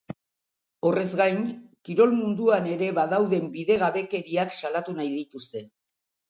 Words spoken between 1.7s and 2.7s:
kirol munduan